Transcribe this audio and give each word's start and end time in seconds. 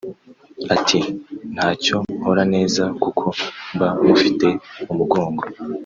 Ati 0.75 0.99
“Ntacyo 1.53 1.95
nkora 2.15 2.43
neza 2.55 2.83
kuko 3.03 3.25
mba 3.73 3.87
mufite 4.05 4.47
mu 4.85 4.93
mugongo 4.99 5.43